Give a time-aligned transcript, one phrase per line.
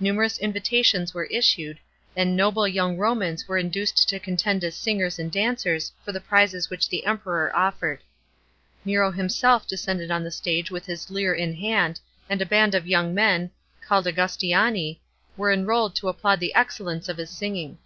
[0.00, 1.78] Numerous invitations were issued,
[2.16, 6.68] and noble young Romans were induced to contend as singers and dancers for the prizes
[6.70, 8.00] which the Emperor offered.
[8.84, 12.42] Nero him self descendc d on the stage with his lyre in his hand, and
[12.42, 13.48] a band of young men,
[13.80, 14.98] called Augustiani,
[15.36, 17.78] were enrolled to applaud the excellence of his singing.